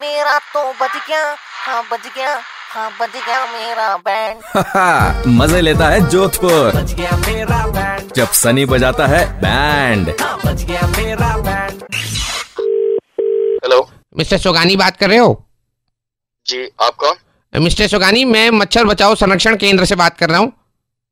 मेरा 0.00 0.38
तो 0.54 0.62
बज 0.80 0.96
गया। 1.08 1.22
हाँ 1.66 1.82
बज 1.92 2.06
गया। 2.16 2.34
हाँ 2.72 2.90
बज 3.00 3.12
गया 3.26 3.44
मेरा 3.52 3.96
बैंड 4.06 5.26
मज़े 5.38 5.60
लेता 5.60 5.88
है 5.88 6.08
जोधपुर। 6.10 6.70
बच 6.76 6.92
गया 6.94 7.16
मेरा 7.26 7.66
बैंड 7.66 8.12
जब 8.16 8.30
सनी 8.40 8.64
बजाता 8.72 9.06
है 9.06 9.24
बैंड 9.40 10.10
हाँ 10.20 10.36
बच 10.44 10.62
गया 10.62 10.86
मेरा 10.96 11.36
बैंड 11.38 11.82
हेलो 13.64 13.80
मिस्टर 14.16 14.38
सोगानी 14.38 14.76
बात 14.76 14.96
कर 14.96 15.08
रहे 15.08 15.18
हो? 15.18 15.44
जी 16.46 16.68
आप 16.82 16.94
कौन? 16.94 17.14
मिस्टर 17.52 17.86
सोगानी 17.88 18.24
मैं 18.24 18.48
मच्छर 18.50 18.84
बचाओ 18.86 19.14
संरक्षण 19.14 19.56
केंद्र 19.56 19.84
से 19.84 19.94
बात 19.96 20.16
कर 20.18 20.30
रहा 20.30 20.38
हूँ। 20.38 20.52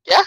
क्या? 0.09 0.23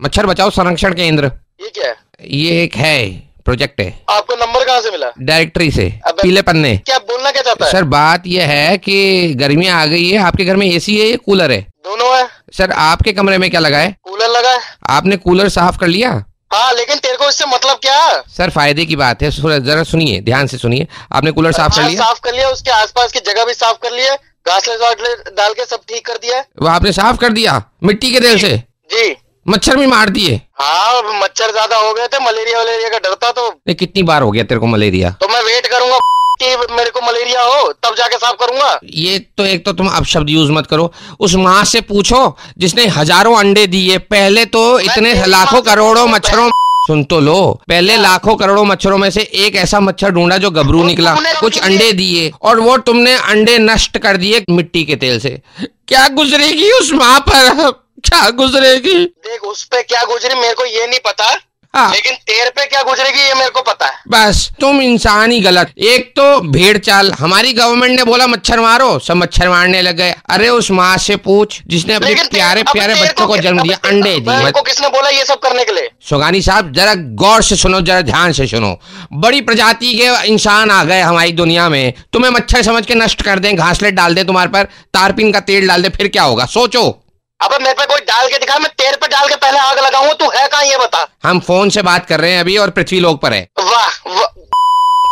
मच्छर 0.00 0.26
बचाओ 0.26 0.50
संरक्षण 0.50 0.94
केंद्र। 0.94 1.30
ये 1.60 1.68
क्या 1.74 1.88
है? 1.88 1.96
ये 2.20 2.62
एक 2.62 2.76
है। 2.76 3.25
प्रोजेक्ट 3.46 3.80
है। 3.80 3.88
आपको 4.10 4.34
नंबर 4.36 4.64
कहाँ 4.64 4.80
से 4.80 4.90
मिला? 4.90 5.10
डायरेक्टरी 5.20 5.70
से 5.70 5.88
पीले 6.20 6.42
पन्ने। 6.42 6.76
क्या 6.86 6.98
बोलना 7.00 7.30
क्या 7.30 7.42
चाहता 7.42 7.64
है? 7.64 7.70
सर 7.72 7.84
बात 7.90 8.26
यह 8.26 8.48
है 8.48 8.76
कि 8.78 9.34
गर्मियाँ 9.34 9.80
आ 9.82 9.86
गई 9.86 10.08
है 10.08 10.18
आपके 10.20 10.44
घर 10.44 10.56
में 10.56 10.66
एसी 10.66 10.98
है 11.00 11.06
या 11.06 11.16
कूलर 11.26 11.52
है? 11.52 11.60
दोनों 11.84 12.16
है। 12.16 12.26
सर 12.56 12.72
आपके 12.84 13.12
कमरे 13.12 13.38
में 13.38 13.50
क्या 13.50 13.60
लगा 13.60 13.78
है? 13.78 13.94
कूलर 14.02 14.28
लगा 14.28 14.50
है। 14.50 14.60
आपने 14.90 15.16
कूलर 15.18 15.48
साफ़ 15.48 15.78
कर 15.78 15.86
लिया? 15.86 16.10
हाँ 16.54 16.72
लेकिन 16.74 16.98
तेरे 16.98 17.16
को 17.16 17.28
इससे 17.28 17.46
मतलब 17.46 17.78
क्या? 17.82 18.22
सर 18.36 18.50
फ़ायदे 18.50 18.84
की 18.86 18.96
बात 18.96 19.22
है 19.22 19.30
जरा 19.60 19.82
सुनिए 19.84 20.20
ध्यान 20.20 20.46
से 20.46 20.58
सुनिए। 20.58 20.86
आपने 21.12 21.30
कूलर 21.30 21.52
साफ़ 21.52 21.74
कर 21.74 21.80
हाँ, 21.82 21.88
लिया? 21.90 22.04
साफ़ 22.04 22.20
कर 22.24 22.34
लिया 22.34 22.48
उसके 22.48 22.70
आसपास 22.72 23.12
की 23.12 23.20
जगह 23.26 23.44
भी 23.44 23.54
साफ़ 23.54 23.78
कर 23.82 23.92
लिया 23.92 24.14
वासले 24.46 25.14
डाल 25.36 25.52
के 25.52 25.64
सब 25.64 25.80
ठीक 25.88 26.06
कर 26.06 26.16
दिया। 26.16 26.40
वो 26.62 26.68
आपने 26.68 26.92
साफ़ 26.92 27.16
कर 27.20 27.32
दिया 27.32 27.62
मिट्टी 27.84 28.10
के 28.12 28.20
तेल 28.20 28.38
से? 28.38 28.56
जी। 28.90 29.08
मच्छर 29.46 29.76
भी 29.76 29.86
मार 29.86 30.08
दिए। 30.10 30.40
हाँ 30.60 31.02
मच्छर 31.14 31.50
ज़्यादा 31.52 31.76
हो 31.76 31.92
गए 31.94 32.06
थे 32.06 32.24
मलेरिया 32.24 32.60
वलेरिया 32.60 32.88
का 32.88 32.98
डर 32.98 33.14
था 33.16 33.30
तो। 33.32 33.48
ये 33.68 33.74
कितनी 33.74 34.02
बार 34.02 34.22
हो 34.22 34.30
गया 34.30 34.44
तेरे 34.44 34.60
को 34.60 34.66
मलेरिया? 34.66 35.10
तो 35.20 35.28
मैं 35.28 35.42
वेट 35.44 35.66
करूँगा 35.66 35.98
कि 36.40 36.74
मेरे 36.74 36.90
को 36.90 37.00
मलेरिया 37.02 37.42
हो 37.42 37.72
तब 37.74 37.94
जाके 37.94 38.16
साफ़ 38.16 38.36
करूँगा। 38.40 38.78
ये 38.84 39.18
तो 39.38 39.44
एक 39.46 39.64
तो 39.64 39.72
तुम 39.72 39.88
अब 39.90 40.04
शब्द 40.06 40.30
यूज़ 40.30 40.50
मत 40.52 40.66
करो। 40.66 40.90
उस 41.20 41.34
माँ 41.36 41.64
से 41.64 41.80
पूछो 41.82 42.36
जिसने 42.58 42.86
हज़ारों 42.88 43.36
अंडे 43.36 43.66
दिए 43.68 43.98
पहले 44.10 44.44
तो 44.46 44.68
इतने 44.80 45.14
लाखों 45.26 45.60
करोड़ों 45.62 46.06
मच्छरों 46.08 46.50
सुन 46.86 47.02
तो 47.04 47.20
लो 47.20 47.38
पहले 47.68 47.96
लाखों 47.96 48.34
करोड़ों 48.36 48.64
मच्छरों 48.64 48.98
में 48.98 49.08
से 49.10 49.22
एक 49.36 49.56
ऐसा 49.56 49.80
मच्छर 49.80 50.10
ढूंढा 50.10 50.36
जो 50.38 50.50
गबरू 50.50 50.82
निकला 50.84 51.14
कुछ 51.40 51.58
अंडे 51.60 51.92
दिए 51.94 52.30
और 52.42 52.60
वो 52.60 52.76
तुमने 52.82 53.14
अंडे 53.14 53.58
नष्ट 53.60 53.98
कर 53.98 54.16
दिए 54.16 54.44
मिट्टी 54.50 54.84
के 54.84 54.96
तेल 54.96 55.18
से। 55.20 55.30
क्या 55.60 56.06
गुजरेगी 56.10 56.70
उस 56.72 56.92
माँ 56.94 57.18
पर? 57.28 57.72
क्या 58.04 58.28
गुजरेगी? 58.30 59.04
देख 59.04 59.42
उस 59.42 59.64
पे 59.64 59.82
क्या 59.82 60.02
गुजरी 60.04 60.34
मेरे 60.34 60.54
को 60.54 60.64
ये 60.64 60.86
नहीं 60.86 61.00
पता 61.06 61.36
हाँ। 61.74 61.90
लेकिन 61.92 62.14
तेरे 62.26 62.50
पे 62.50 62.64
क्या 62.66 62.82
गुजरेगी 62.82 63.20
ये 63.20 63.34
मेरे 63.34 63.50
को 63.50 63.60
पता 63.60 63.86
है। 63.86 64.02
बस 64.08 64.48
तुम 64.60 64.80
इंसान 64.82 65.32
ही 65.32 65.40
गलत। 65.40 65.72
एक 65.78 66.12
तो 66.16 66.40
भेड़ 66.40 66.76
चाल। 66.78 67.12
हमारी 67.12 67.52
गवर्नमेंट 67.52 67.98
ने 67.98 68.04
बोला 68.04 68.26
मच्छर 68.26 68.60
मारो। 68.60 68.98
सब 68.98 69.16
मच्छर 69.16 69.48
मारने 69.48 69.82
लग 69.82 69.96
गए। 69.96 70.14
अरे 70.30 70.48
उस 70.48 70.70
माँ 70.70 70.96
से 70.98 71.16
पूछ 71.16 71.60
जिसने 71.66 71.94
अपने 71.94 72.14
प्यारे 72.14 72.62
प्यारे 72.62 72.94
बच्चों 72.94 73.26
को 73.26 73.36
जन्म 73.36 73.62
दिया 73.62 73.78
अंडे 73.84 74.18
दिए। 74.20 74.50
को 74.50 74.62
किसने 74.62 74.88
बोला 74.88 75.08
ये 75.08 75.24
सब 75.24 75.38
करने 75.38 75.64
के 75.64 75.72
लिए? 75.72 75.90
सोगानी 76.08 76.42
साहब 76.42 76.72
जरा 76.72 76.94
गौर 76.94 77.42
से 77.42 77.56
सुनो 77.56 77.80
जरा 77.80 78.00
ध्यान 78.02 78.32
से 78.32 78.46
सुनो। 78.46 78.78
बड़ी 79.12 79.40
प्रजाति 79.40 79.94
के 79.94 80.28
इंसान 80.28 80.70
आ 80.70 80.82
गए 80.84 81.00
हमारी 81.00 81.32
दुनिया 81.32 81.68
में। 81.68 81.92
तुम्हें 82.12 82.30
मच्छर 82.30 82.62
समझ 82.62 82.86
के 82.86 82.94
नष्ट 82.94 83.22
कर 83.22 83.38
दें 83.38 83.56
घासलेट 83.56 83.94
डाल 83.94 84.14
दे 84.14 84.24
तुम्हारे 84.24 84.50
पर 84.50 84.64
तारपीन 84.94 85.32
का 85.32 85.40
तेल 85.40 85.68
डाल 85.68 85.82
दे 85.82 85.88
फिर 85.88 86.08
क्या 86.08 86.22
होगा? 86.22 86.46
सोचो। 86.46 87.02
अब 87.40 87.52
मेरे 87.62 87.72
पे 87.78 87.84
कोई 87.86 88.00
डाल 88.06 88.28
के 88.28 88.38
दिखा 88.38 88.58
मैं 88.58 88.70
तेरे 88.78 88.96
पे 89.00 89.06
डाल 89.08 89.28
के 89.28 89.36
पहले 89.36 89.58
आग 89.58 89.78
लगाऊँगा 89.78 90.12
तू 90.20 90.28
है 90.36 90.46
कहाँ 90.48 90.62
ये 90.64 90.76
बता? 90.78 91.06
हम 91.24 91.40
फ़ोन 91.48 91.70
से 91.70 91.82
बात 91.88 92.06
कर 92.06 92.20
रहे 92.20 92.30
हैं 92.32 92.40
अभी 92.40 92.56
और 92.58 92.70
पृथ्वी 92.78 93.00
लोग 93.00 93.20
पर 93.22 93.32
है। 93.32 93.48
वाह 93.58 93.88
वाह, 94.08 94.26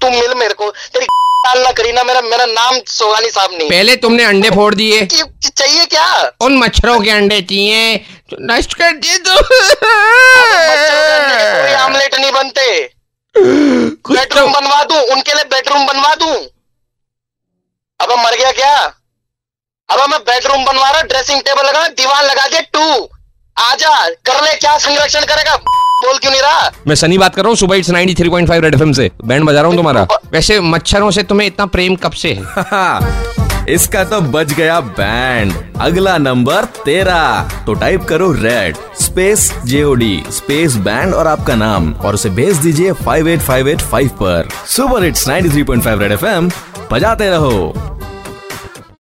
तू 0.02 0.10
मिल 0.10 0.34
मेरे 0.38 0.54
को 0.54 0.70
तेरी 0.92 1.06
डालना 1.46 1.70
करी 1.78 1.92
ना 1.92 2.02
मेरा 2.04 2.20
मेरा 2.20 2.44
नाम 2.46 2.78
सोगानी 2.88 3.30
साहब 3.30 3.50
नहीं। 3.52 3.68
पहले 3.70 3.96
तुमने 4.04 4.24
अंडे 4.24 4.50
फोड़ 4.50 4.74
दिए। 4.74 5.04
चाहिए 5.06 5.84
क्या? 5.86 6.06
उन 6.42 6.56
मच्छरों 6.58 6.98
के 7.00 7.10
अंडे 7.10 7.40
चाहिए 7.40 7.96
तो 8.30 8.36
नष्ट 8.52 8.74
कर 8.82 8.90
दिए 9.04 9.18
तो। 9.28 9.36
आमलेट 11.84 12.14
नहीं 12.14 12.32
बनते। 12.32 12.66
तो 13.36 14.14
बेडरूम 14.14 14.52
बनवा 14.52 14.82
दू 14.84 15.00
उनके 15.14 15.34
लिए 15.34 15.44
बेडरूम 15.52 15.86
बनवा 15.86 16.14
दू। 16.14 16.26
अब 18.00 18.12
मर 18.24 18.36
गया 18.36 18.52
क्या? 18.52 18.74
अब 19.88 20.00
मैं 20.10 20.18
बेडरूम 20.20 20.64
बनवा 20.64 20.90
रहा 20.90 21.02
ड्रेसिंग 21.02 21.40
टेबल 21.40 21.66
लगा 21.66 21.86
दीवार 21.88 22.24
लगा 22.24 22.46
दे 22.48 22.60
टू 22.74 23.08
आजा 23.56 23.90
कर 24.26 24.42
ले 24.44 24.54
क्या 24.58 24.76
संरक्षण 24.78 25.24
करेगा? 25.24 25.56
बोल 25.56 26.18
क्यों 26.18 26.30
नहीं 26.30 26.40
रहा? 26.42 26.70
मैं 26.86 26.94
सनी 26.94 27.18
बात 27.18 27.34
कर 27.34 27.42
रहा 27.42 27.48
हूँ 27.48 27.56
सुबह 27.56 27.76
इट्स 27.76 27.90
93.5 27.90 28.62
रेड 28.62 28.74
एफएम 28.74 28.92
से। 28.92 29.10
बैंड 29.24 29.44
बजा 29.44 29.60
रहा 29.60 29.68
हूँ 29.68 29.76
तुम्हारा। 29.76 30.06
वैसे 30.32 30.58
मच्छरों 30.60 31.10
से 31.10 31.22
तुम्हें 31.22 31.46
इतना 31.46 31.66
प्रेम 31.66 31.96
कब 31.96 32.12
से 32.12 32.32
है? 32.32 33.74
इसका 33.74 34.04
तो 34.04 34.20
बज 34.20 34.52
गया 34.52 34.80
बैंड 34.80 35.52
अगला 35.80 36.16
नंबर 36.18 36.64
तेरा। 36.84 37.22
तो 37.66 37.74
टाइप 37.74 38.04
करो 38.04 38.32
red 38.32 38.76
space 39.02 39.50
JOD 39.64 40.22
space 40.32 40.76
band 40.88 41.14
और 41.14 41.26
आपका 41.26 41.54
नाम। 41.54 41.92
और 41.94 42.14
उसे 42.14 42.30
भेज 42.30 42.56
दीजिए 42.56 42.92
58585 43.04 44.08
पर। 44.22 44.48
सुपर 44.66 45.04
हिट्स 45.04 45.28
93.5 45.28 46.00
रेड 46.00 46.12
एफएम 46.12 46.50
बजाते 46.92 47.30
रहो। 47.30 47.72